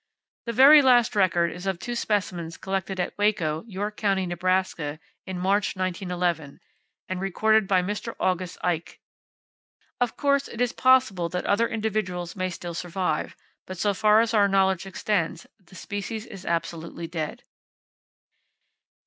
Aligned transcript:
The 0.47 0.51
very 0.51 0.81
last 0.81 1.15
record 1.15 1.51
is 1.51 1.67
of 1.67 1.77
two 1.77 1.93
specimens 1.93 2.57
collected 2.57 2.99
at 2.99 3.15
Waco, 3.19 3.63
York 3.67 3.97
County, 3.97 4.25
Nebraska, 4.25 4.99
in 5.27 5.37
March, 5.37 5.75
1911, 5.75 6.59
and 7.07 7.21
recorded 7.21 7.67
by 7.67 7.83
Mr. 7.83 8.15
August 8.19 8.57
Eiche. 8.63 8.97
Of 9.99 10.17
course, 10.17 10.47
it 10.47 10.59
is 10.59 10.73
possible 10.73 11.29
that 11.29 11.45
other 11.45 11.67
individuals 11.69 12.35
may 12.35 12.49
still 12.49 12.73
survive; 12.73 13.35
but 13.67 13.77
so 13.77 13.93
far 13.93 14.21
as 14.21 14.33
our 14.33 14.47
knowledge 14.47 14.87
extends, 14.87 15.45
the 15.63 15.75
species 15.75 16.25
is 16.25 16.47
absolutely 16.47 17.05
dead. 17.05 17.43